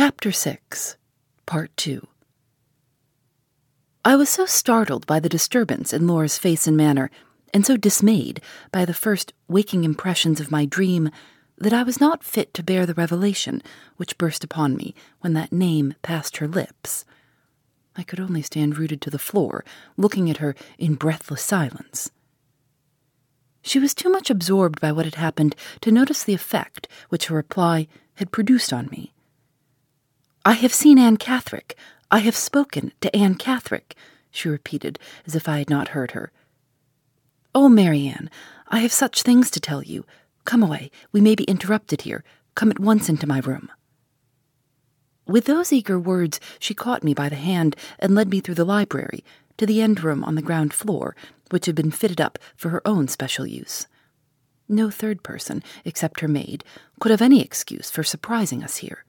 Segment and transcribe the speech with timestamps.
[0.00, 0.96] Chapter 6,
[1.44, 2.06] Part 2
[4.04, 7.10] I was so startled by the disturbance in Laura's face and manner,
[7.52, 8.40] and so dismayed
[8.70, 11.10] by the first waking impressions of my dream,
[11.56, 13.60] that I was not fit to bear the revelation
[13.96, 17.04] which burst upon me when that name passed her lips.
[17.96, 19.64] I could only stand rooted to the floor,
[19.96, 22.12] looking at her in breathless silence.
[23.62, 27.34] She was too much absorbed by what had happened to notice the effect which her
[27.34, 29.12] reply had produced on me.
[30.48, 31.76] I have seen Anne Catherick.
[32.10, 33.94] I have spoken to Anne Catherick,
[34.30, 36.32] she repeated, as if I had not heard her.
[37.54, 38.30] Oh, Marian,
[38.66, 40.06] I have such things to tell you.
[40.46, 40.90] Come away.
[41.12, 42.24] We may be interrupted here.
[42.54, 43.70] Come at once into my room.
[45.26, 48.64] With those eager words, she caught me by the hand and led me through the
[48.64, 49.22] library
[49.58, 51.14] to the end room on the ground floor,
[51.50, 53.86] which had been fitted up for her own special use.
[54.66, 56.64] No third person, except her maid,
[57.00, 59.04] could have any excuse for surprising us here.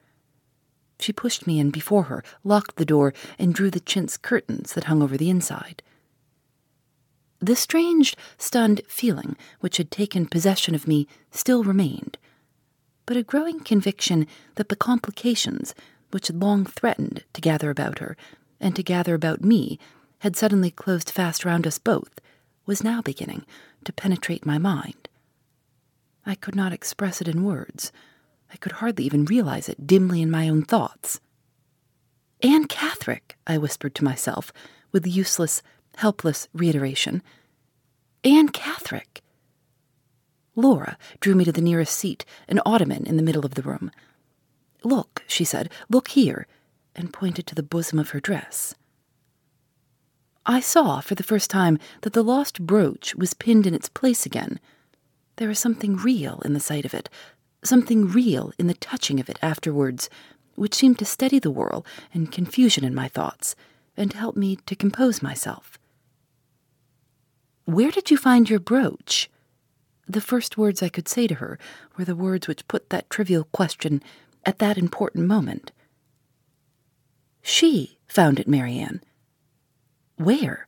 [1.00, 4.86] She pushed me in before her, locked the door, and drew the chintz curtains that
[4.86, 5.81] hung over the inside.
[7.39, 12.17] The strange, stunned feeling which had taken possession of me still remained,
[13.05, 15.73] but a growing conviction that the complications
[16.11, 18.17] which had long threatened to gather about her
[18.59, 19.80] and to gather about me
[20.20, 22.20] had suddenly closed fast round us both
[22.65, 23.45] was now beginning
[23.86, 25.08] to penetrate my mind.
[26.26, 27.93] I could not express it in words
[28.52, 31.20] I could hardly even realize it dimly in my own thoughts.
[32.42, 34.52] Anne Catherick, I whispered to myself,
[34.92, 35.61] with useless,
[35.98, 37.21] helpless reiteration.
[38.23, 39.21] Anne Catherick.
[40.55, 43.92] Laura drew me to the nearest seat, an ottoman in the middle of the room.
[44.83, 46.48] Look, she said, look here,
[46.95, 48.73] and pointed to the bosom of her dress.
[50.45, 54.26] I saw for the first time that the lost brooch was pinned in its place
[54.26, 54.59] again.
[55.36, 57.09] There was something real in the sight of it,
[57.64, 60.09] something real in the touching of it afterwards,
[60.55, 63.55] which seemed to steady the whirl and confusion in my thoughts,
[63.97, 65.77] and to help me to compose myself.
[67.65, 69.30] Where did you find your brooch?
[70.08, 71.59] The first words I could say to her
[71.97, 74.02] were the words which put that trivial question
[74.43, 75.71] at that important moment.
[77.41, 79.03] She found it, Marian.
[80.15, 80.67] Where?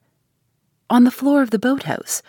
[0.90, 2.22] On the floor of the boathouse.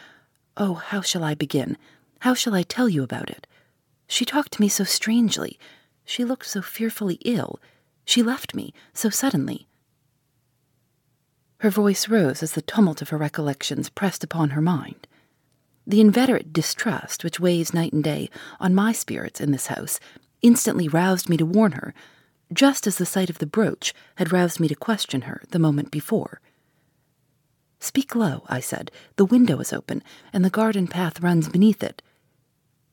[0.56, 1.76] Oh, how shall I begin?
[2.20, 3.46] How shall I tell you about it?
[4.06, 5.58] She talked to me so strangely.
[6.04, 7.60] She looked so fearfully ill.
[8.04, 9.66] She left me so suddenly.
[11.58, 15.06] Her voice rose as the tumult of her recollections pressed upon her mind.
[15.86, 20.00] The inveterate distrust which weighs night and day on my spirits in this house
[20.42, 21.94] instantly roused me to warn her,
[22.52, 25.91] just as the sight of the brooch had roused me to question her the moment
[25.91, 26.41] before.
[27.78, 28.91] Speak low, I said.
[29.16, 30.02] The window is open,
[30.32, 32.02] and the garden path runs beneath it.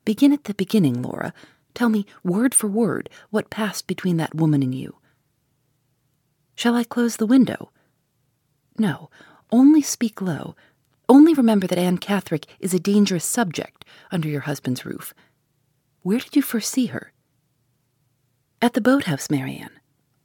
[0.04, 1.32] Begin at the beginning, Laura.
[1.74, 4.96] Tell me, word for word, what passed between that woman and you.
[6.54, 7.70] Shall I close the window?
[8.78, 9.10] No,
[9.50, 10.56] only speak low.
[11.08, 15.12] Only remember that Anne Catherick is a dangerous subject under your husband's roof.
[16.02, 17.12] Where did you first see her?
[18.62, 19.70] At the boathouse, Marian.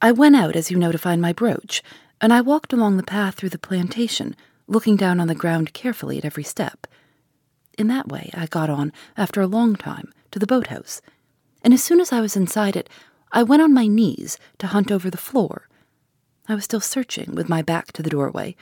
[0.00, 1.82] I went out, as you know, to find my brooch,
[2.20, 6.18] and I walked along the path through the plantation, looking down on the ground carefully
[6.18, 6.86] at every step.
[7.76, 11.02] In that way, I got on, after a long time, to the boathouse,
[11.62, 12.88] and as soon as I was inside it,
[13.32, 15.68] I went on my knees to hunt over the floor.
[16.48, 18.56] I was still searching, with my back to the doorway,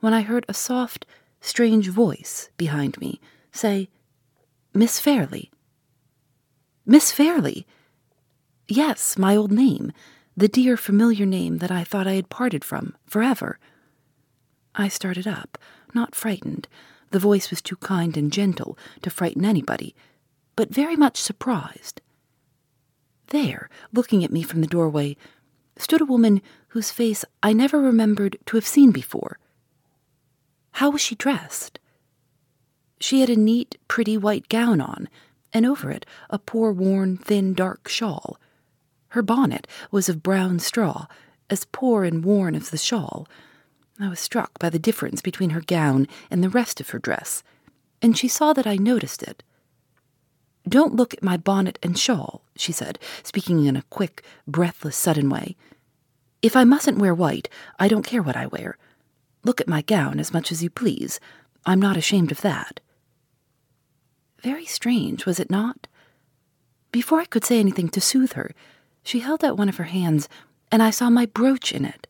[0.00, 1.04] when I heard a soft,
[1.40, 3.20] strange voice behind me
[3.52, 3.88] say,
[4.72, 5.50] Miss Fairlie.
[6.86, 7.66] Miss Fairlie?
[8.66, 9.92] Yes, my old name,
[10.36, 13.58] the dear familiar name that I thought I had parted from forever.
[14.74, 15.58] I started up,
[15.94, 16.66] not frightened,
[17.14, 19.94] the voice was too kind and gentle to frighten anybody,
[20.56, 22.00] but very much surprised.
[23.28, 25.16] There, looking at me from the doorway,
[25.76, 29.38] stood a woman whose face I never remembered to have seen before.
[30.72, 31.78] How was she dressed?
[32.98, 35.08] She had a neat, pretty white gown on,
[35.52, 38.38] and over it a poor, worn, thin, dark shawl.
[39.10, 41.06] Her bonnet was of brown straw,
[41.48, 43.28] as poor and worn as the shawl.
[44.00, 47.42] I was struck by the difference between her gown and the rest of her dress,
[48.02, 49.42] and she saw that I noticed it.
[50.68, 55.28] Don't look at my bonnet and shawl, she said, speaking in a quick, breathless, sudden
[55.28, 55.56] way.
[56.42, 57.48] If I mustn't wear white,
[57.78, 58.78] I don't care what I wear.
[59.44, 61.20] Look at my gown as much as you please.
[61.66, 62.80] I'm not ashamed of that.
[64.42, 65.86] Very strange, was it not?
[66.92, 68.54] Before I could say anything to soothe her,
[69.02, 70.28] she held out one of her hands,
[70.72, 72.06] and I saw my brooch in it.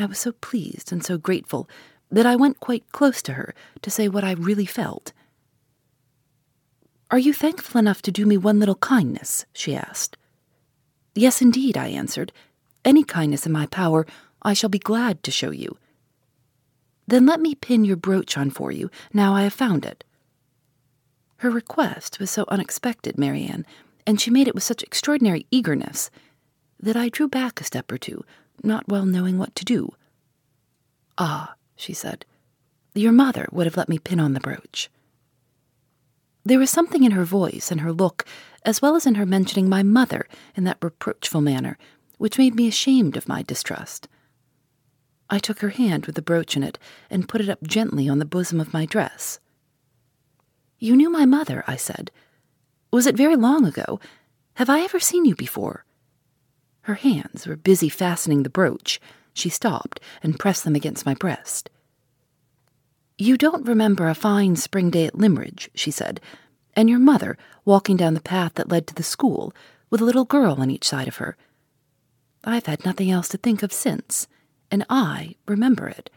[0.00, 1.68] I was so pleased and so grateful
[2.10, 5.12] that I went quite close to her to say what I really felt.
[7.10, 9.44] Are you thankful enough to do me one little kindness?
[9.52, 10.16] she asked.
[11.14, 12.32] Yes, indeed, I answered.
[12.82, 14.06] Any kindness in my power,
[14.40, 15.76] I shall be glad to show you.
[17.06, 20.02] Then let me pin your brooch on for you, now I have found it.
[21.38, 23.66] Her request was so unexpected, Marian,
[24.06, 26.10] and she made it with such extraordinary eagerness,
[26.78, 28.24] that I drew back a step or two,
[28.62, 29.94] not well knowing what to do.
[31.18, 32.24] Ah, she said,
[32.94, 34.90] your mother would have let me pin on the brooch.
[36.44, 38.24] There was something in her voice and her look,
[38.64, 40.26] as well as in her mentioning my mother
[40.56, 41.78] in that reproachful manner,
[42.18, 44.08] which made me ashamed of my distrust.
[45.28, 46.78] I took her hand with the brooch in it
[47.08, 49.38] and put it up gently on the bosom of my dress.
[50.78, 52.10] You knew my mother, I said.
[52.90, 54.00] Was it very long ago?
[54.54, 55.84] Have I ever seen you before?
[56.82, 59.00] Her hands were busy fastening the brooch.
[59.32, 61.70] She stopped and pressed them against my breast.
[63.18, 66.20] You don't remember a fine spring day at Limmeridge, she said,
[66.74, 69.52] and your mother walking down the path that led to the school
[69.90, 71.36] with a little girl on each side of her.
[72.44, 74.26] I've had nothing else to think of since,
[74.70, 76.08] and I remember it.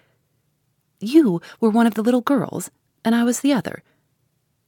[1.01, 2.71] You were one of the little girls,
[3.03, 3.83] and I was the other.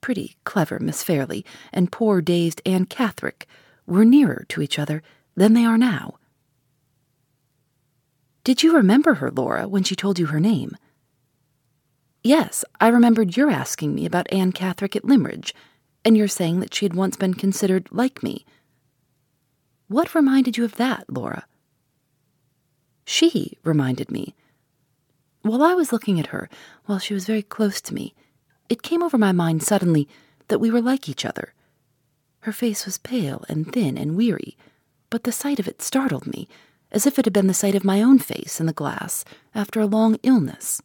[0.01, 3.47] Pretty clever Miss Fairlie and poor dazed Anne Catherick
[3.87, 5.01] were nearer to each other
[5.35, 6.15] than they are now.
[8.43, 10.77] Did you remember her, Laura, when she told you her name?
[12.23, 15.53] Yes, I remembered your asking me about Anne Catherick at Limmeridge,
[16.03, 18.45] and your saying that she had once been considered like me.
[19.87, 21.45] What reminded you of that, Laura?
[23.05, 24.35] She reminded me.
[25.41, 26.49] While I was looking at her,
[26.85, 28.15] while she was very close to me,
[28.69, 30.07] it came over my mind suddenly
[30.47, 31.53] that we were like each other.
[32.41, 34.57] Her face was pale and thin and weary,
[35.15, 36.45] but the sight of it startled me,
[36.91, 39.23] as if it had been the sight of my own face in the glass
[39.53, 40.81] after a long illness.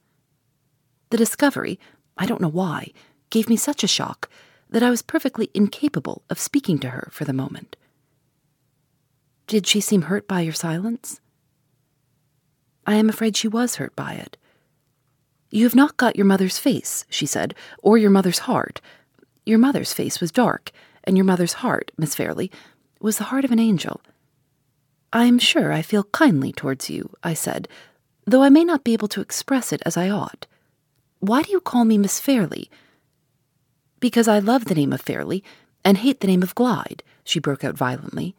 [1.10, 1.80] The discovery,
[2.16, 2.92] I don't know why,
[3.30, 4.30] gave me such a shock
[4.68, 7.74] that I was perfectly incapable of speaking to her for the moment.
[9.48, 11.20] Did she seem hurt by your silence?
[12.86, 14.36] I am afraid she was hurt by it.
[15.50, 18.80] You have not got your mother's face, she said, or your mother's heart.
[19.44, 20.70] Your mother's face was dark,
[21.02, 22.52] and your mother's heart, Miss Fairlie,
[23.00, 24.00] was the heart of an angel.
[25.12, 27.68] I am sure I feel kindly towards you, I said,
[28.26, 30.46] though I may not be able to express it as I ought.
[31.18, 32.70] Why do you call me Miss Fairlie?
[33.98, 35.42] Because I love the name of Fairlie
[35.84, 38.36] and hate the name of Glyde, she broke out violently.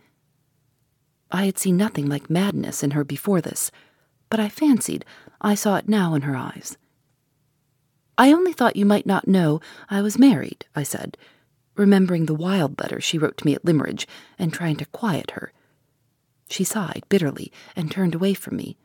[1.30, 3.70] I had seen nothing like madness in her before this,
[4.30, 5.06] but I fancied
[5.42, 6.78] I saw it now in her eyes.
[8.18, 9.60] I only thought you might not know
[9.90, 11.18] I was married, I said,
[11.76, 14.08] remembering the wild letter she wrote to me at Limmeridge
[14.40, 15.52] and trying to quiet her.
[16.52, 18.76] She sighed bitterly and turned away from me.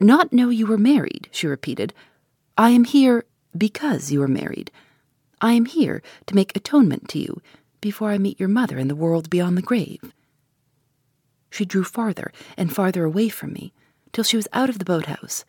[0.00, 1.94] Not know you were married, she repeated.
[2.56, 3.24] I am here
[3.56, 4.72] because you are married.
[5.40, 7.40] I am here to make atonement to you
[7.80, 10.12] before I meet your mother in the world beyond the grave.
[11.48, 13.72] She drew farther and farther away from me
[14.12, 15.44] till she was out of the boathouse,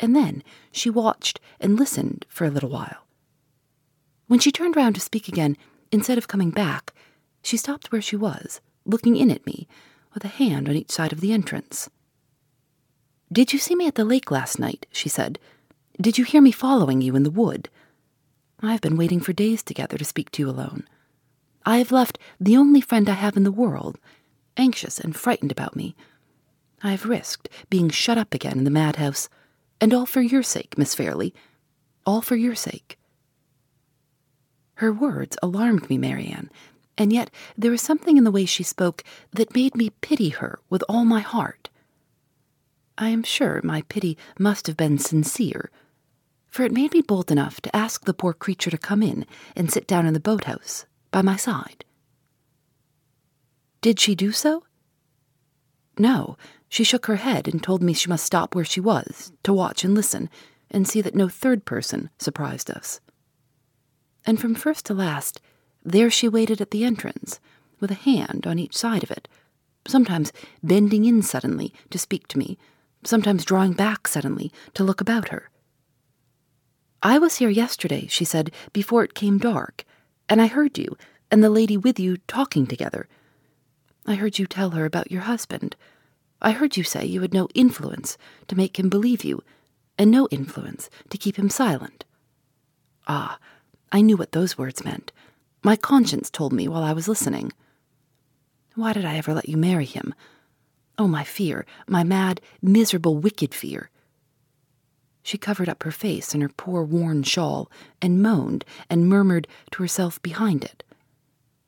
[0.00, 3.04] and then she watched and listened for a little while.
[4.26, 5.58] When she turned round to speak again,
[5.92, 6.94] instead of coming back,
[7.42, 9.68] she stopped where she was, looking in at me,
[10.16, 11.90] with a hand on each side of the entrance.
[13.30, 14.86] Did you see me at the lake last night?
[14.90, 15.38] she said,
[16.00, 17.68] did you hear me following you in the wood?
[18.60, 20.84] I have been waiting for days together to speak to you alone.
[21.66, 23.98] I have left the only friend I have in the world,
[24.56, 25.94] anxious and frightened about me.
[26.82, 29.28] I have risked being shut up again in the madhouse,
[29.82, 31.34] and all for your sake, Miss Fairlie.
[32.06, 32.98] All for your sake.
[34.76, 36.50] Her words alarmed me, Marian,
[36.98, 40.58] and yet there was something in the way she spoke that made me pity her
[40.70, 41.70] with all my heart.
[42.98, 45.70] I am sure my pity must have been sincere
[46.56, 49.70] for it made me bold enough to ask the poor creature to come in and
[49.70, 51.84] sit down in the boathouse by my side.
[53.82, 54.64] Did she do so?
[55.98, 56.38] No,
[56.70, 59.84] she shook her head and told me she must stop where she was to watch
[59.84, 60.30] and listen
[60.70, 63.00] and see that no third person surprised us.
[64.24, 65.42] And from first to last,
[65.86, 67.38] there she waited at the entrance,
[67.78, 69.28] with a hand on each side of it,
[69.86, 72.58] sometimes bending in suddenly to speak to me,
[73.04, 75.48] sometimes drawing back suddenly to look about her.
[77.02, 79.84] I was here yesterday, she said, before it came dark,
[80.28, 80.96] and I heard you
[81.30, 83.08] and the lady with you talking together.
[84.06, 85.76] I heard you tell her about your husband.
[86.42, 89.42] I heard you say you had no influence to make him believe you,
[89.98, 92.04] and no influence to keep him silent.
[93.06, 93.38] Ah,
[93.92, 95.12] I knew what those words meant.
[95.66, 97.52] My conscience told me while I was listening.
[98.76, 100.14] Why did I ever let you marry him?
[100.96, 103.90] Oh, my fear, my mad, miserable, wicked fear.
[105.24, 107.68] She covered up her face in her poor worn shawl
[108.00, 110.84] and moaned and murmured to herself behind it.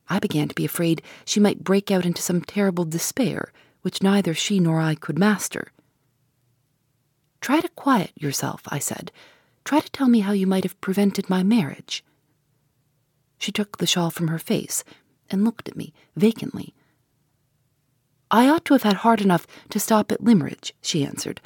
[0.08, 3.52] I began to be afraid she might break out into some terrible despair
[3.82, 5.72] which neither she nor I could master.
[7.40, 9.10] Try to quiet yourself, I said.
[9.64, 12.04] Try to tell me how you might have prevented my marriage.
[13.38, 14.84] She took the shawl from her face
[15.30, 16.74] and looked at me vacantly.
[18.30, 21.40] I ought to have had heart enough to stop at Limmeridge, she answered.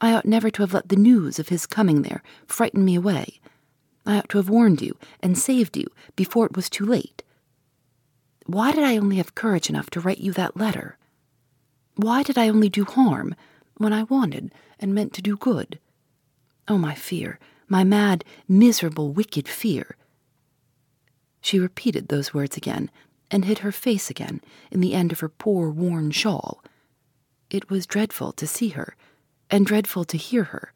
[0.00, 3.40] I ought never to have let the news of his coming there frighten me away.
[4.06, 5.86] I ought to have warned you and saved you
[6.16, 7.22] before it was too late.
[8.46, 10.96] Why did I only have courage enough to write you that letter?
[11.96, 13.36] Why did I only do harm
[13.76, 15.78] when I wanted and meant to do good?
[16.66, 19.96] Oh, my fear, my mad, miserable, wicked fear.
[21.40, 22.90] She repeated those words again
[23.30, 26.62] and hid her face again in the end of her poor worn shawl.
[27.48, 28.96] It was dreadful to see her,
[29.50, 30.72] and dreadful to hear her.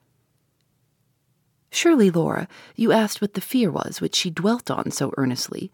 [1.71, 5.73] Surely, Laura, you asked what the fear was which she dwelt on so earnestly.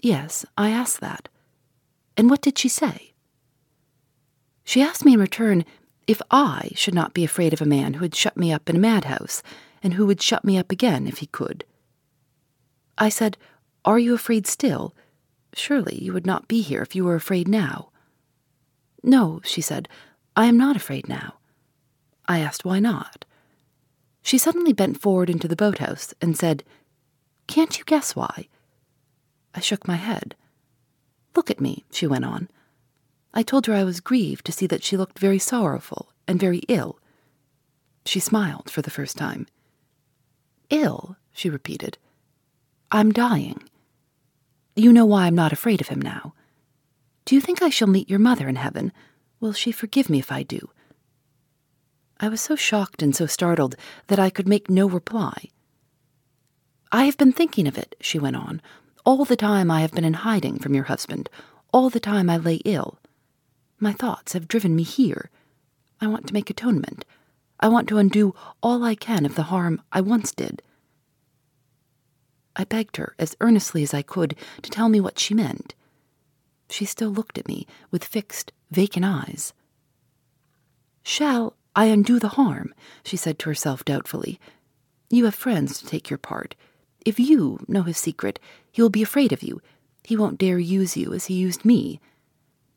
[0.00, 1.28] Yes, I asked that.
[2.16, 3.12] And what did she say?
[4.64, 5.64] She asked me in return
[6.06, 8.76] if I should not be afraid of a man who had shut me up in
[8.76, 9.42] a madhouse,
[9.82, 11.64] and who would shut me up again if he could.
[13.02, 13.36] I said,
[13.84, 14.94] Are you afraid still?
[15.54, 17.90] Surely you would not be here if you were afraid now.
[19.02, 19.88] No, she said,
[20.36, 21.38] I am not afraid now.
[22.28, 23.24] I asked why not.
[24.22, 26.62] She suddenly bent forward into the boathouse and said,
[27.48, 28.46] Can't you guess why?
[29.52, 30.36] I shook my head.
[31.34, 32.48] Look at me, she went on.
[33.34, 36.62] I told her I was grieved to see that she looked very sorrowful and very
[36.68, 37.00] ill.
[38.06, 39.48] She smiled for the first time.
[40.70, 41.98] Ill, she repeated.
[42.94, 43.58] I'm dying.
[44.76, 46.34] You know why I'm not afraid of him now.
[47.24, 48.92] Do you think I shall meet your mother in heaven?
[49.40, 50.68] Will she forgive me if I do?
[52.20, 53.76] I was so shocked and so startled
[54.08, 55.48] that I could make no reply.
[56.92, 58.60] I have been thinking of it, she went on,
[59.06, 61.30] all the time I have been in hiding from your husband,
[61.72, 62.98] all the time I lay ill.
[63.80, 65.30] My thoughts have driven me here.
[65.98, 67.06] I want to make atonement.
[67.58, 70.60] I want to undo all I can of the harm I once did.
[72.56, 75.74] I begged her as earnestly as I could to tell me what she meant.
[76.68, 79.52] She still looked at me with fixed, vacant eyes.
[81.02, 82.74] Shall I undo the harm?
[83.04, 84.38] she said to herself doubtfully.
[85.10, 86.54] You have friends to take your part.
[87.04, 88.38] If you know his secret,
[88.70, 89.60] he will be afraid of you.
[90.04, 92.00] He won't dare use you as he used me.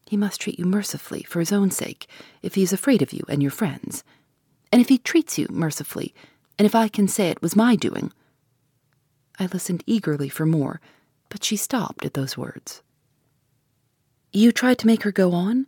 [0.08, 2.08] He must treat you mercifully for his own sake,
[2.42, 4.04] if he is afraid of you and your friends.
[4.72, 6.14] And if he treats you mercifully,
[6.60, 8.12] and if I can say it was my doing.
[9.40, 10.80] I listened eagerly for more,
[11.30, 12.82] but she stopped at those words.
[14.32, 15.68] You tried to make her go on?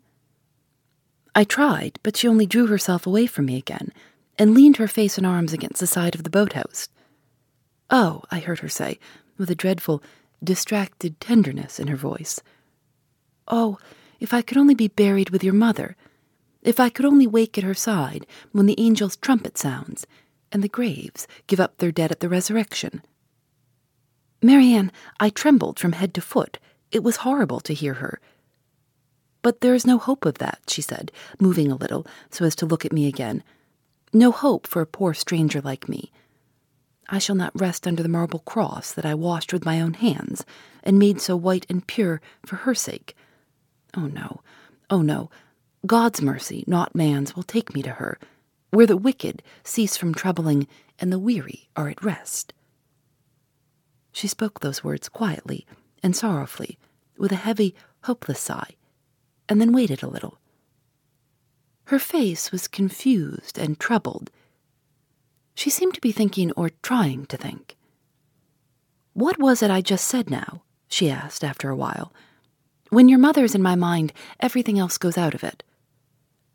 [1.35, 3.91] I tried, but she only drew herself away from me again,
[4.39, 6.89] and leaned her face and arms against the side of the boathouse.
[7.89, 8.99] Oh, I heard her say,
[9.37, 10.03] with a dreadful,
[10.43, 12.41] distracted tenderness in her voice.
[13.47, 13.77] Oh,
[14.19, 15.95] if I could only be buried with your mother,
[16.61, 20.05] if I could only wake at her side when the angel's trumpet sounds,
[20.51, 23.01] and the graves give up their dead at the resurrection.
[24.41, 26.59] Marian, I trembled from head to foot.
[26.91, 28.19] It was horrible to hear her.
[29.41, 32.65] But there is no hope of that, she said, moving a little so as to
[32.65, 33.43] look at me again.
[34.13, 36.11] No hope for a poor stranger like me.
[37.09, 40.45] I shall not rest under the marble cross that I washed with my own hands
[40.83, 43.15] and made so white and pure for her sake.
[43.95, 44.41] Oh no,
[44.89, 45.29] oh no.
[45.85, 48.19] God's mercy, not man's, will take me to her,
[48.71, 50.67] where the wicked cease from troubling
[50.99, 52.53] and the weary are at rest.
[54.17, 55.67] She spoke those words quietly
[56.01, 56.79] and sorrowfully,
[57.19, 58.71] with a heavy, hopeless sigh,
[59.47, 60.39] and then waited a little.
[61.85, 64.31] Her face was confused and troubled
[65.53, 67.77] she seemed to be thinking or trying to think.
[69.13, 70.63] What was it I just said now?
[70.87, 72.11] she asked after a while.
[72.89, 75.61] When your mother's in my mind, everything else goes out of it.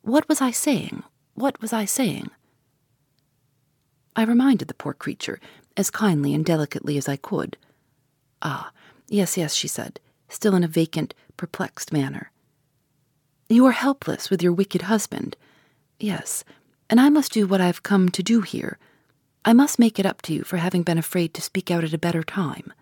[0.00, 1.04] What was I saying?
[1.34, 2.28] What was I saying?
[4.16, 5.38] I reminded the poor creature
[5.76, 7.56] as kindly and delicately as I could.
[8.40, 8.72] Ah,
[9.08, 12.30] yes, yes, she said, still in a vacant, perplexed manner.
[13.48, 15.36] You are helpless with your wicked husband.
[15.98, 16.44] Yes,
[16.88, 18.78] and I must do what I've come to do here.
[19.44, 21.94] I must make it up to you for having been afraid to speak out at
[21.94, 22.72] a better time.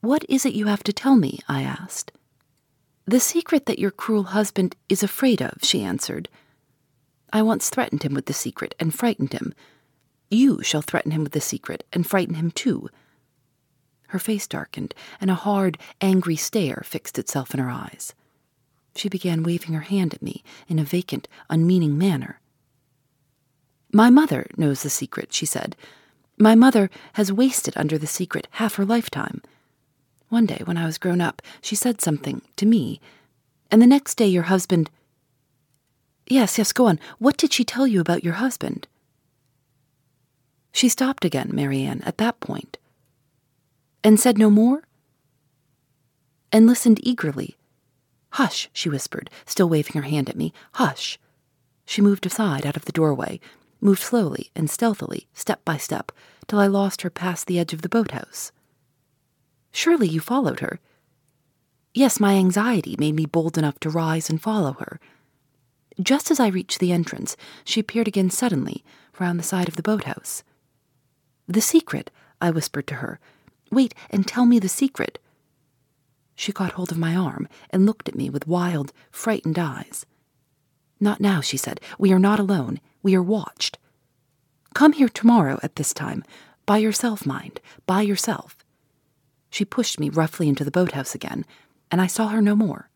[0.00, 1.40] What is it you have to tell me?
[1.48, 2.12] I asked.
[3.06, 6.28] The secret that your cruel husband is afraid of, she answered.
[7.32, 9.52] I once threatened him with the secret and frightened him.
[10.30, 12.88] You shall threaten him with the secret and frighten him too.
[14.08, 18.14] Her face darkened, and a hard, angry stare fixed itself in her eyes.
[18.96, 22.40] She began waving her hand at me in a vacant, unmeaning manner.
[23.92, 25.76] My mother knows the secret, she said.
[26.38, 29.42] My mother has wasted under the secret half her lifetime.
[30.28, 33.00] One day, when I was grown up, she said something to me,
[33.70, 34.90] and the next day your husband.
[36.26, 36.98] Yes, yes, go on.
[37.18, 38.88] What did she tell you about your husband?
[40.74, 42.36] She stopped again, Marian, at that.
[44.02, 44.82] And said no more?
[46.50, 47.56] And listened eagerly.
[48.30, 50.52] Hush, she whispered, still waving her hand at me.
[50.72, 51.16] Hush.
[51.86, 53.38] She moved aside out of the doorway,
[53.80, 56.10] moved slowly and stealthily, step by step,
[56.48, 58.50] till I lost her past the edge of the boathouse.
[59.70, 60.80] Surely you followed her.
[61.94, 64.98] Yes, my anxiety made me bold enough to rise and follow her.
[66.02, 68.82] Just as I reached the entrance, she appeared again suddenly,
[69.20, 70.42] round the side of the boathouse.
[71.46, 72.10] The secret,
[72.40, 73.20] I whispered to her.
[73.70, 75.18] Wait and tell me the secret.
[76.34, 80.06] She caught hold of my arm and looked at me with wild, frightened eyes.
[81.00, 81.80] Not now, she said.
[81.98, 82.80] We are not alone.
[83.02, 83.78] We are watched.
[84.74, 86.24] Come here tomorrow at this time.
[86.66, 87.60] By yourself, mind.
[87.86, 88.56] By yourself.
[89.50, 91.44] She pushed me roughly into the boathouse again,
[91.90, 92.88] and I saw her no more.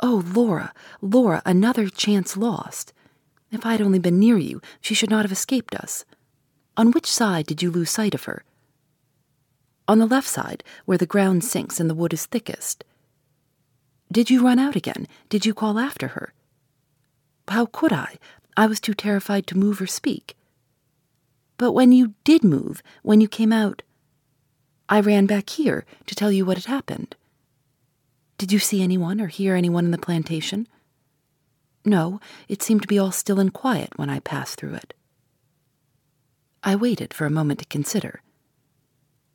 [0.00, 2.92] Oh, Laura, Laura, another chance lost.
[3.52, 6.04] If I had only been near you, she should not have escaped us.
[6.76, 8.44] On which side did you lose sight of her?
[9.86, 12.84] On the left side, where the ground sinks and the wood is thickest.
[14.10, 15.06] Did you run out again?
[15.28, 16.32] Did you call after her?
[17.48, 18.16] How could I?
[18.56, 20.36] I was too terrified to move or speak.
[21.58, 23.82] But when you did move, when you came out,
[24.88, 27.16] I ran back here to tell you what had happened.
[28.38, 30.66] Did you see anyone or hear anyone in the plantation?
[31.84, 34.94] No, it seemed to be all still and quiet when I passed through it.
[36.66, 38.22] I waited for a moment to consider.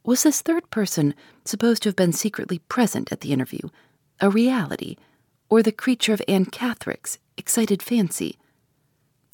[0.04, 1.14] Was this third person
[1.46, 3.70] supposed to have been secretly present at the interview,
[4.20, 4.96] a reality,
[5.48, 8.40] or the creature of Anne Catherick's excited fancy?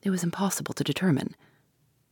[0.04, 1.36] It was impossible to determine.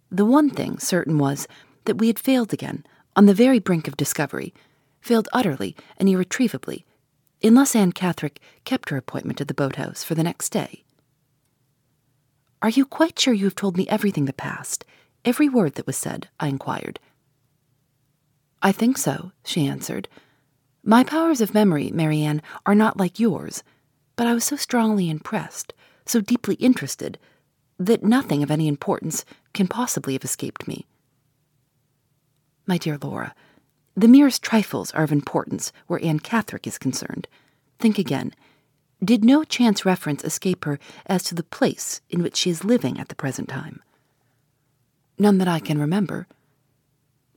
[0.09, 1.49] The one thing certain was
[1.83, 2.85] that we had failed again
[3.17, 4.53] on the very brink of discovery,
[5.01, 6.85] failed utterly and irretrievably,
[7.43, 10.85] unless Anne Catherick kept her appointment at the boathouse for the next day.
[12.61, 14.85] Are you quite sure you have told me everything that passed,
[15.25, 16.27] every word that was said?
[16.39, 16.99] I inquired.
[18.61, 20.07] I think so, she answered.
[20.83, 23.63] My powers of memory, Marian, are not like yours,
[24.15, 25.73] but I was so strongly impressed,
[26.05, 27.17] so deeply interested,
[27.79, 30.85] that nothing of any importance can possibly have escaped me.
[32.65, 33.33] My dear Laura,
[33.95, 37.27] the merest trifles are of importance where Anne Catherick is concerned.
[37.79, 38.33] Think again.
[39.03, 42.99] Did no chance reference escape her as to the place in which she is living
[42.99, 43.83] at the present time?
[45.17, 46.27] None that I can remember.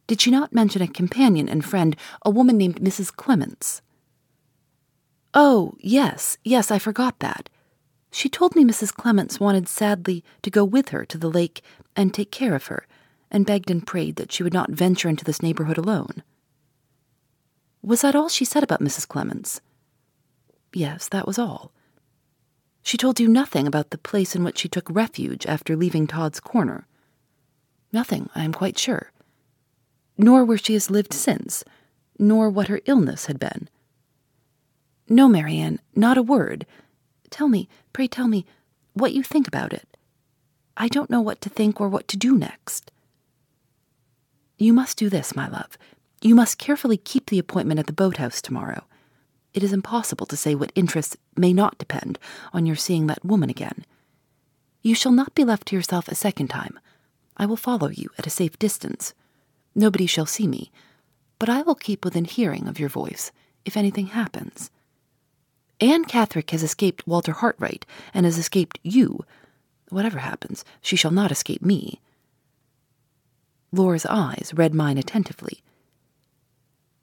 [0.07, 3.15] Did she not mention a companion and friend, a woman named Mrs.
[3.15, 3.83] Clements?
[5.35, 7.49] Oh, yes, yes, I forgot that.
[8.11, 8.95] She told me Mrs.
[8.95, 11.61] Clements wanted sadly to go with her to the lake
[11.95, 12.87] and take care of her,
[13.31, 16.23] and begged and prayed that she would not venture into this neighborhood alone.
[17.83, 19.07] Was that all she said about Mrs.
[19.07, 19.61] Clements?
[20.73, 21.73] Yes, that was all.
[22.83, 26.41] She told you nothing about the place in which she took refuge after leaving Todd's
[26.41, 26.87] Corner.
[27.93, 29.11] Nothing, I am quite sure.
[30.19, 31.65] Nor where she has lived since,
[32.19, 33.69] nor what her illness had been.
[35.09, 36.67] No, Marian, not a word.
[37.31, 38.45] Tell me, pray tell me,
[38.95, 39.97] what you think about it.
[40.77, 42.91] I don't know what to think or what to do next.
[44.59, 45.79] You must do this, my love.
[46.23, 48.85] You must carefully keep the appointment at the boathouse tomorrow.
[49.55, 52.19] It is impossible to say what interests may not depend
[52.53, 53.85] on your seeing that woman again.
[54.83, 56.79] You shall not be left to yourself a second time.
[57.37, 59.15] I will follow you at a safe distance.
[59.75, 60.71] Nobody shall see me,
[61.39, 63.31] but I will keep within hearing of your voice
[63.65, 64.71] if anything happens.
[65.81, 69.25] Anne Catherick has escaped Walter Hartright and has escaped you.
[69.91, 72.01] Whatever happens, she shall not escape me.
[73.73, 75.63] Laura's eyes read mine attentively.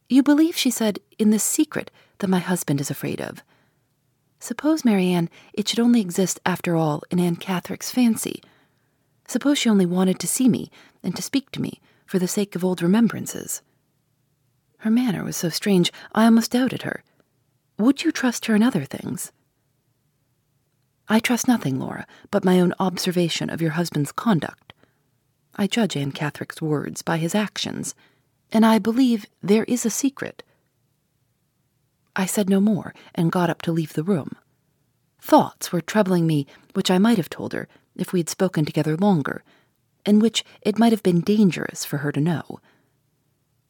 [0.10, 3.44] You believe, she said, in this secret that my husband is afraid of.
[4.40, 8.42] Suppose, Marian, it should only exist, after all, in Anne Catherick's fancy.
[9.28, 10.70] Suppose she only wanted to see me
[11.02, 13.62] and to speak to me for the sake of old remembrances.
[14.80, 17.04] Her manner was so strange, I almost doubted her.
[17.78, 19.32] Would you trust her in other things?
[21.08, 24.74] I trust nothing, Laura, but my own observation of your husband's conduct.
[25.56, 27.96] I judge Anne Catherick's words by his actions,
[28.52, 30.44] and I believe there is a secret.
[32.16, 34.36] I said no more and got up to leave the room.
[35.20, 38.98] Thoughts were troubling me which I might have told her if we had spoken together
[38.98, 39.44] longer,
[40.06, 42.60] and which it might have been dangerous for her to know.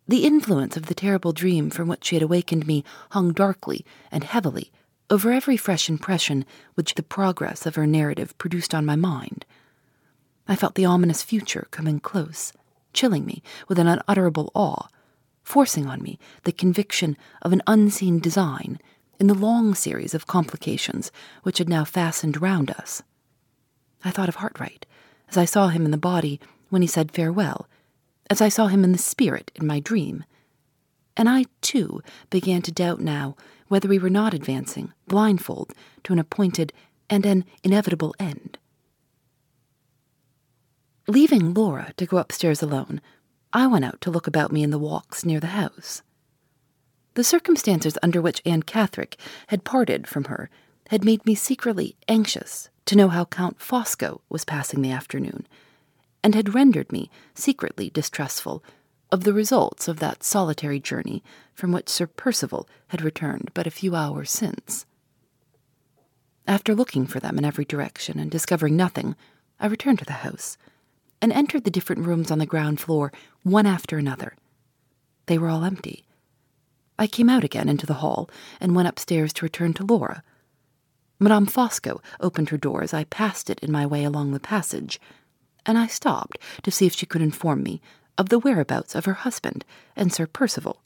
[0.07, 4.23] The influence of the terrible dream from which she had awakened me hung darkly and
[4.23, 4.71] heavily
[5.09, 9.45] over every fresh impression which the progress of her narrative produced on my mind.
[10.47, 12.51] I felt the ominous future coming close,
[12.93, 14.87] chilling me with an unutterable awe,
[15.43, 18.79] forcing on me the conviction of an unseen design
[19.19, 21.11] in the long series of complications
[21.43, 23.03] which had now fastened round us.
[24.03, 24.85] I thought of Hartright,
[25.29, 26.39] as I saw him in the body
[26.69, 27.67] when he said farewell,
[28.29, 30.25] as I saw him in the spirit in my dream.
[31.15, 33.35] And I, too, began to doubt now
[33.67, 36.73] whether we were not advancing, blindfold, to an appointed
[37.09, 38.57] and an inevitable end.
[41.07, 43.01] Leaving Laura to go upstairs alone,
[43.51, 46.01] I went out to look about me in the walks near the house.
[47.13, 50.49] The circumstances under which Anne Catherick had parted from her
[50.89, 55.47] had made me secretly anxious to know how Count Fosco was passing the afternoon,
[56.23, 58.63] and had rendered me secretly distrustful
[59.11, 63.71] of the results of that solitary journey from which Sir Percival had returned but a
[63.71, 64.85] few hours since.
[66.47, 69.15] After looking for them in every direction and discovering nothing,
[69.59, 70.57] I returned to the house
[71.21, 74.35] and entered the different rooms on the ground floor one after another.
[75.27, 76.05] They were all empty.
[76.99, 80.23] I came out again into the hall and went upstairs to return to Laura
[81.23, 84.99] Madame Fosco opened her door as I passed it in my way along the passage,
[85.65, 87.81] and I stopped to see if she could inform me
[88.17, 89.63] of the whereabouts of her husband
[89.95, 90.81] and Sir Percival.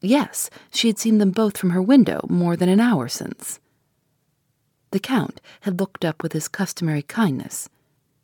[0.00, 3.58] Yes, she had seen them both from her window more than an hour since.
[4.92, 7.68] The Count had looked up with his customary kindness,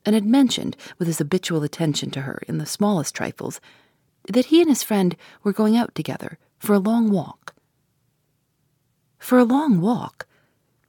[0.07, 3.61] and had mentioned, with his habitual attention to her in the smallest trifles,
[4.29, 7.55] that he and his friend were going out together for a long walk
[9.19, 10.27] for a long walk.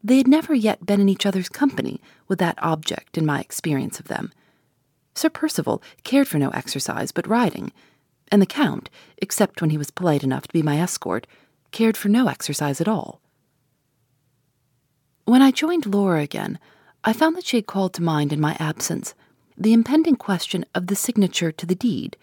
[0.04, 4.00] They had never yet been in each other's company with that object in my experience
[4.00, 4.32] of them.
[5.14, 7.74] Sir Percival cared for no exercise but riding,
[8.32, 11.28] and the Count, except when he was polite enough to be my escort,
[11.72, 13.20] cared for no exercise at all.
[15.26, 16.60] When I joined Laura again,
[17.04, 19.14] I found that she had called to mind in my absence
[19.58, 22.16] the impending question of the signature to the deed,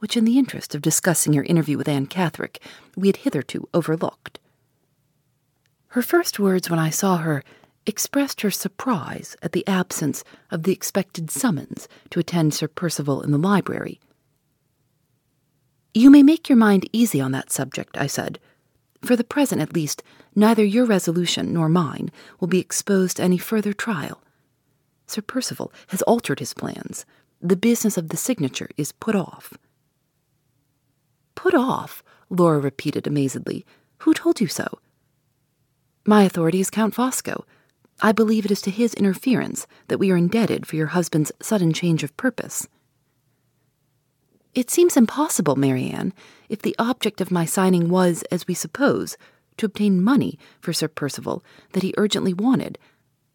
[0.00, 2.60] which, in the interest of discussing your interview with Anne Catherick,
[2.96, 4.40] we had hitherto overlooked.
[5.92, 7.44] Her first words when I saw her
[7.84, 13.30] expressed her surprise at the absence of the expected summons to attend Sir Percival in
[13.30, 14.00] the library.
[15.92, 18.38] You may make your mind easy on that subject, I said.
[19.02, 20.02] For the present, at least,
[20.34, 24.22] neither your resolution nor mine will be exposed to any further trial.
[25.06, 27.04] Sir Percival has altered his plans.
[27.42, 29.52] The business of the signature is put off.
[31.34, 32.02] Put off?
[32.30, 33.66] Laura repeated amazedly.
[33.98, 34.78] Who told you so?
[36.04, 37.44] My authority is Count Fosco.
[38.00, 41.72] I believe it is to his interference that we are indebted for your husband's sudden
[41.72, 42.66] change of purpose.
[44.52, 46.12] It seems impossible, Marian,
[46.48, 49.16] if the object of my signing was, as we suppose,
[49.58, 52.78] to obtain money for Sir Percival that he urgently wanted.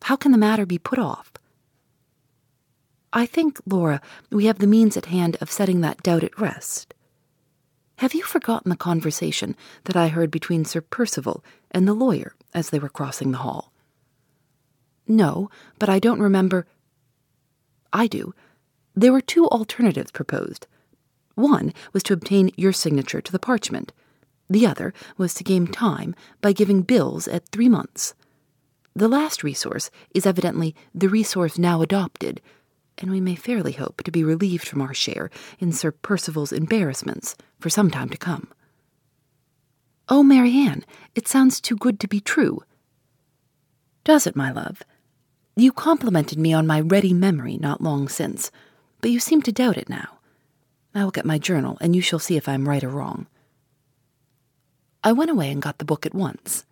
[0.02, 1.32] How can the matter be put off?
[3.14, 6.94] I think, Laura, we have the means at hand of setting that doubt at rest.
[8.00, 12.70] Have you forgotten the conversation that I heard between Sir Percival and the lawyer as
[12.72, 13.72] they were crossing the hall?
[15.08, 16.66] No, but I don't remember.
[17.94, 18.34] I do.
[18.96, 20.68] There were two alternatives proposed.
[21.36, 23.94] One was to obtain your signature to the parchment.
[24.50, 28.16] The other was to gain time by giving bills at three months.
[28.96, 32.42] The last resource is evidently the resource now adopted,
[32.98, 37.36] and we may fairly hope to be relieved from our share in Sir Percival's embarrassments
[37.60, 38.48] for some time to come.
[40.10, 42.64] Oh, Marian, it sounds too good to be true.
[44.06, 44.82] Does it, my love?
[45.58, 48.50] You complimented me on my ready memory not long since,
[49.02, 50.20] but you seem to doubt it now.
[50.96, 53.28] I will get my journal, and you shall see if I am right or wrong.
[55.04, 56.66] I went away and got the book at once.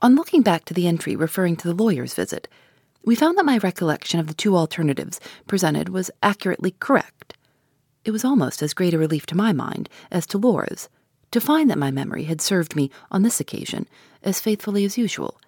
[0.00, 2.46] On looking back to the entry referring to the lawyer's visit,
[3.04, 7.34] we found that my recollection of the two alternatives presented was accurately correct.
[8.04, 10.88] It was almost as great a relief to my mind as to Laura's
[11.30, 13.86] to find that my memory had served me on this occasion
[14.22, 15.40] as faithfully as usual.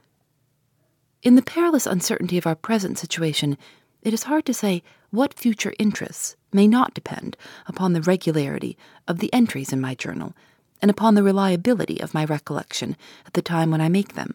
[1.23, 3.59] In the perilous uncertainty of our present situation,
[4.03, 9.19] it is hard to say what future interests may not depend upon the regularity of
[9.19, 10.35] the entries in my journal
[10.81, 14.35] and upon the reliability of my recollection at the time when I make them.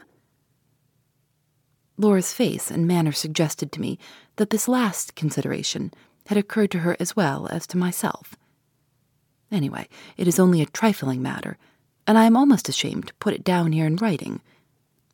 [1.97, 3.97] Laura's face and manner suggested to me
[4.35, 5.91] that this last consideration
[6.27, 8.35] had occurred to her as well as to myself.
[9.51, 11.57] Anyway, it is only a trifling matter,
[12.07, 14.41] and I am almost ashamed to put it down here in writing.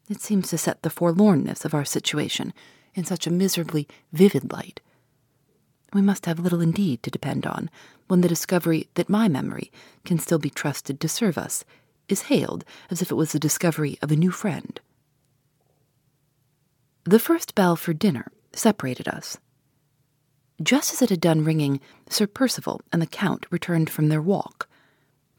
[0.10, 2.54] It seems to set the forlornness of our situation
[2.94, 4.82] in such a miserably vivid light.
[5.94, 7.70] We must have little indeed to depend on
[8.08, 9.72] when the discovery that my memory
[10.06, 11.64] can still be trusted to serve us
[12.08, 14.80] is hailed as if it was the discovery of a new friend.
[17.04, 19.38] The first bell for dinner separated us.
[20.62, 24.68] Just as it had done ringing, Sir Percival and the Count returned from their walk.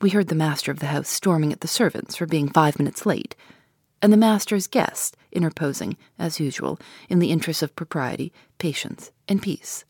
[0.00, 3.06] We heard the master of the house storming at the servants for being five minutes
[3.06, 3.36] late,
[4.00, 9.84] and the master's guest interposing, as usual, in the interests of propriety, patience, and peace.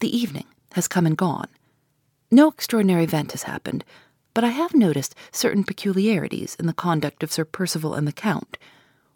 [0.00, 1.48] The evening has come and gone.
[2.30, 3.82] No extraordinary event has happened,
[4.34, 8.58] but I have noticed certain peculiarities in the conduct of Sir Percival and the Count,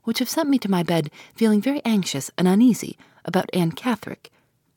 [0.04, 4.30] which have sent me to my bed feeling very anxious and uneasy about Anne Catherick,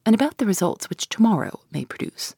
[0.06, 2.36] and about the results which tomorrow may produce.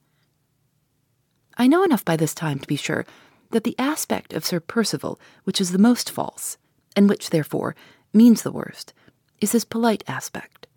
[1.57, 3.05] I know enough by this time to be sure
[3.51, 6.57] that the aspect of Sir Percival which is the most false,
[6.95, 7.75] and which, therefore,
[8.13, 8.93] means the worst,
[9.39, 10.67] is his polite aspect.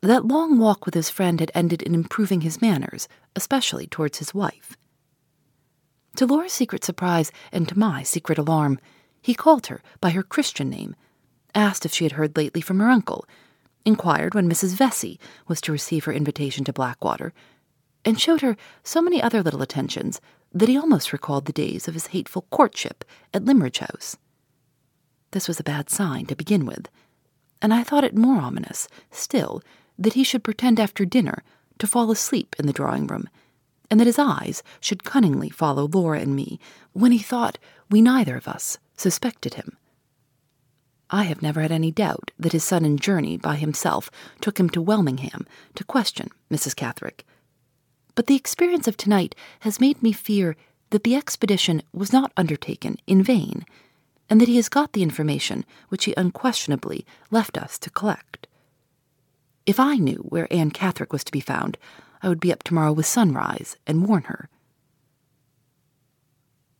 [0.00, 4.32] That long walk with his friend had ended in improving his manners, especially towards his
[4.32, 4.76] wife.
[6.16, 8.78] To Laura's secret surprise and to my secret alarm,
[9.20, 10.94] he called her by her Christian name,
[11.54, 13.26] asked if she had heard lately from her uncle,
[13.84, 14.74] inquired when Mrs.
[14.74, 17.32] Vesey was to receive her invitation to Blackwater,
[18.04, 20.20] and showed her so many other little attentions
[20.52, 24.16] that he almost recalled the days of his hateful courtship at Limmeridge House.
[25.32, 26.88] This was a bad sign to begin with,
[27.60, 29.62] and I thought it more ominous still
[29.98, 31.42] that he should pretend after dinner
[31.78, 33.28] to fall asleep in the drawing room,
[33.90, 36.58] and that his eyes should cunningly follow Laura and me
[36.92, 37.58] when he thought
[37.90, 39.76] we neither of us suspected him.
[41.10, 44.82] I have never had any doubt that his sudden journey by himself took him to
[44.82, 46.76] Welmingham to question Mrs.
[46.76, 47.24] Catherick.
[48.14, 50.56] But the experience of tonight has made me fear
[50.90, 53.64] that the expedition was not undertaken in vain,
[54.28, 58.46] and that he has got the information which he unquestionably left us to collect.
[59.64, 61.78] If I knew where Anne Catherick was to be found,
[62.22, 64.48] I would be up tomorrow with sunrise and warn her.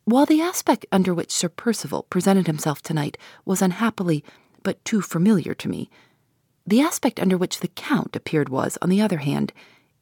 [0.09, 4.23] While the aspect under which Sir Percival presented himself tonight was unhappily
[4.63, 5.87] but too familiar to me,
[6.65, 9.53] the aspect under which the Count appeared was, on the other hand,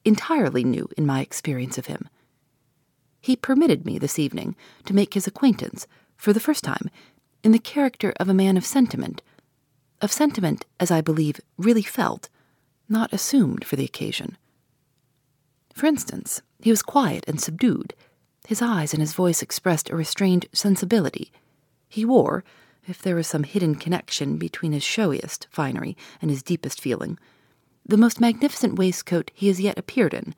[0.05, 2.07] entirely new in my experience of him.
[3.19, 6.89] He permitted me this evening to make his acquaintance, for the first time,
[7.43, 9.21] in the character of a man of sentiment,
[9.99, 12.29] of sentiment, as I believe, really felt,
[12.87, 14.37] not assumed for the occasion.
[15.73, 17.93] For instance, he was quiet and subdued.
[18.47, 21.33] His eyes and his voice expressed a restrained sensibility.
[21.89, 22.45] He wore,
[22.87, 27.19] if there was some hidden connection between his showiest finery and his deepest feeling,
[27.85, 30.33] the most magnificent waistcoat he has yet appeared in.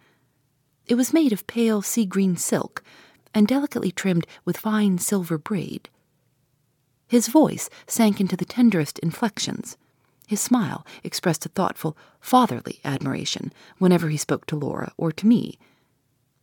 [0.88, 2.82] It was made of pale sea green silk
[3.36, 5.88] and delicately trimmed with fine silver braid.
[7.08, 9.78] His voice sank into the tenderest inflections.
[10.26, 15.60] His smile expressed a thoughtful, fatherly admiration whenever he spoke to Laura or to me.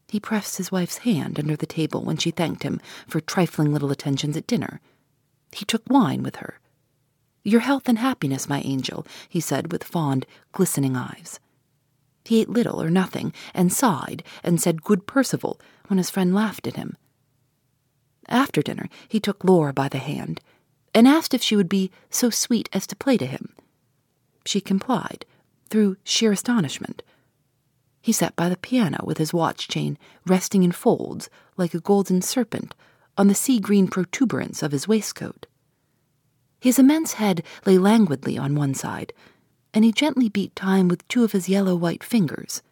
[0.09, 3.91] He pressed his wife's hand under the table when she thanked him for trifling little
[3.91, 4.81] attentions at dinner.
[5.53, 6.61] He took wine with her.
[7.43, 11.39] Your health and happiness, my angel, he said with fond, glistening eyes.
[12.25, 16.67] He ate little or nothing, and sighed, and said good Percival when his friend laughed
[16.67, 16.97] at him.
[18.29, 20.41] After dinner, he took Laura by the hand,
[20.93, 23.55] and asked if she would be so sweet as to play to him.
[24.45, 25.25] She complied,
[25.71, 27.03] through sheer astonishment.
[28.07, 32.23] He sat by the piano with his watch chain resting in folds like a golden
[32.23, 32.73] serpent
[33.19, 35.47] on the sea green protuberance of his waistcoat.
[36.61, 39.13] His immense head lay languidly on one side,
[39.75, 42.63] and he gently beat time with two of his yellow white fingers.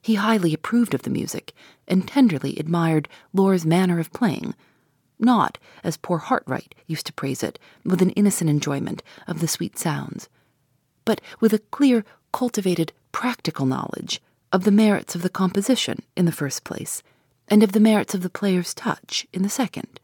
[0.00, 1.52] He highly approved of the music
[1.88, 4.54] and tenderly admired Laura's manner of playing,
[5.18, 9.76] not, as poor Hartright used to praise it, with an innocent enjoyment of the sweet
[9.76, 10.28] sounds,
[11.04, 14.20] but with a clear, cultivated, practical knowledge
[14.54, 17.02] of the merits of the composition in the first place,
[17.48, 19.98] and of the merits of the player's touch in the second.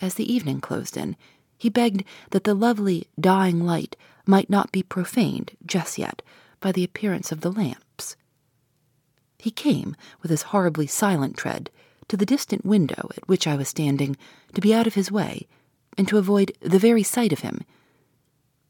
[0.00, 1.14] As the evening closed in,
[1.58, 6.22] he begged that the lovely dying light might not be profaned just yet
[6.60, 8.16] by the appearance of the lamps.
[9.38, 11.68] He came, with his horribly silent tread,
[12.08, 14.16] to the distant window at which I was standing,
[14.54, 15.46] to be out of his way,
[15.98, 17.60] and to avoid the very sight of him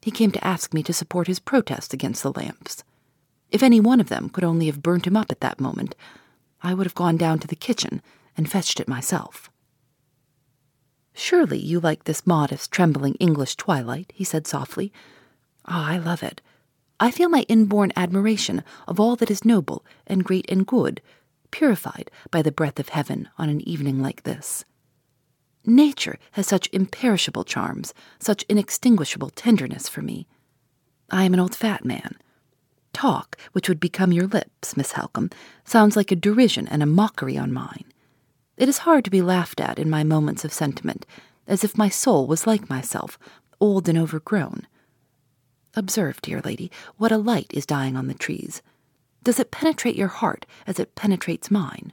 [0.03, 2.83] he came to ask me to support his protest against the lamps.
[3.51, 5.95] If any one of them could only have burnt him up at that moment,
[6.63, 8.03] I would have gone down to the kitchen
[8.37, 9.51] and fetched it myself.
[11.15, 14.93] Surely you like this modest, trembling English twilight, he said softly.
[15.67, 16.41] Ah, oh, I love it.
[17.01, 21.01] I feel my inborn admiration of all that is noble and great and good,
[21.51, 24.65] purified by the breath of heaven on an evening like this.
[25.65, 30.27] Nature has such imperishable charms, such inextinguishable tenderness for me.
[31.11, 32.17] I am an old fat man.
[32.99, 35.31] Talk, which would become your lips, Miss Halcombe,
[35.65, 37.85] sounds like a derision and a mockery on mine.
[38.57, 41.07] It is hard to be laughed at in my moments of sentiment,
[41.47, 43.17] as if my soul was like myself,
[43.61, 44.67] old and overgrown.
[45.77, 48.63] Observe, dear lady, what a light is dying on the trees.
[49.23, 51.93] Does it penetrate your heart as it penetrates mine?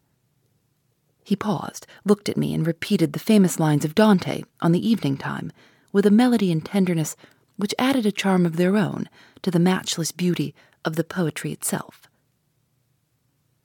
[1.24, 5.18] He paused, looked at me, and repeated the famous lines of Dante on the evening
[5.18, 5.52] time,
[5.91, 7.15] with a melody and tenderness
[7.58, 9.08] which added a charm of their own
[9.44, 12.08] to the matchless beauty of the poetry itself.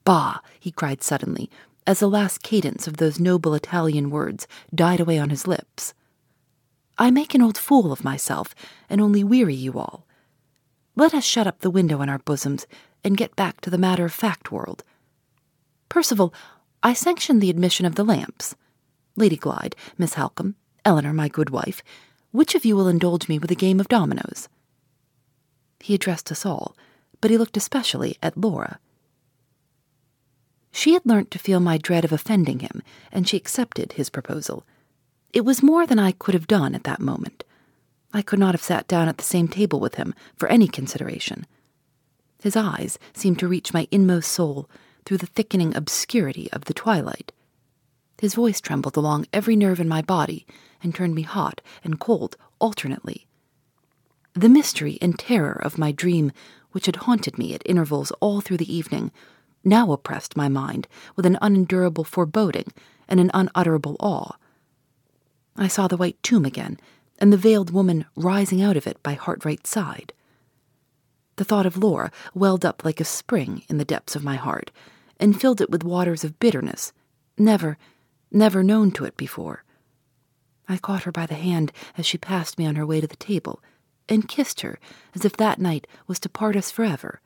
[0.04, 0.40] Bah!
[0.58, 1.50] he cried suddenly,
[1.86, 5.94] as the last cadence of those noble Italian words died away on his lips.
[6.98, 8.54] I make an old fool of myself
[8.88, 10.06] and only weary you all.
[10.96, 12.66] Let us shut up the window in our bosoms
[13.04, 14.84] and get back to the matter of fact world.
[15.88, 16.34] Percival,
[16.82, 18.54] I sanction the admission of the lamps.
[19.16, 20.54] Lady Glyde, Miss Halcombe,
[20.84, 21.82] Eleanor, my good wife,
[22.32, 24.48] which of you will indulge me with a game of dominoes?
[25.80, 26.76] He addressed us all,
[27.20, 28.78] but he looked especially at Laura.
[30.72, 34.64] She had learnt to feel my dread of offending him, and she accepted his proposal.
[35.32, 37.44] It was more than I could have done at that moment.
[38.12, 41.46] I could not have sat down at the same table with him for any consideration.
[42.42, 44.68] His eyes seemed to reach my inmost soul
[45.04, 47.32] through the thickening obscurity of the twilight.
[48.18, 50.46] His voice trembled along every nerve in my body
[50.82, 53.26] and turned me hot and cold alternately.
[54.34, 56.32] The mystery and terror of my dream,
[56.72, 59.10] which had haunted me at intervals all through the evening,
[59.64, 62.72] now oppressed my mind with an unendurable foreboding
[63.08, 64.36] and an unutterable awe.
[65.56, 66.78] I saw the white tomb again,
[67.18, 70.12] and the veiled woman rising out of it by Hartright's side.
[71.36, 74.70] The thought of Laura welled up like a spring in the depths of my heart,
[75.18, 76.92] and filled it with waters of bitterness,
[77.36, 77.76] never,
[78.30, 79.64] never known to it before.
[80.68, 83.16] I caught her by the hand as she passed me on her way to the
[83.16, 83.62] table,
[84.10, 84.78] and kissed her
[85.14, 87.20] as if that night was to part us forever.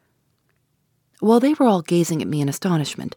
[1.20, 3.16] While they were all gazing at me in astonishment,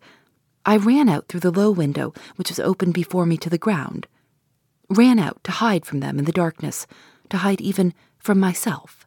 [0.65, 4.07] I ran out through the low window which was open before me to the ground,
[4.89, 6.87] ran out to hide from them in the darkness,
[7.29, 9.05] to hide even from myself.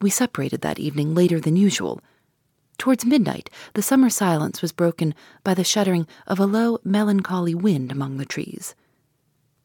[0.00, 2.00] We separated that evening later than usual.
[2.78, 7.90] Towards midnight, the summer silence was broken by the shuddering of a low, melancholy wind
[7.90, 8.74] among the trees.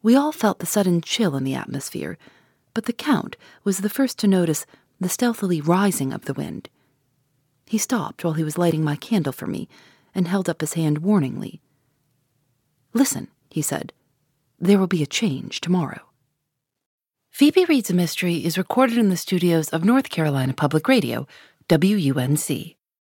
[0.02, 2.18] We all felt the sudden chill in the atmosphere,
[2.74, 4.66] but the Count was the first to notice
[5.00, 6.70] the stealthily rising of the wind.
[7.66, 9.68] He stopped while he was lighting my candle for me
[10.14, 11.60] and held up his hand warningly.
[12.94, 13.94] Listen, he said.
[14.60, 16.02] There will be a change tomorrow.
[17.32, 21.28] Phoebe Reads a Mystery is recorded in the studios of North Carolina Public Radio,
[21.70, 22.76] WUNC.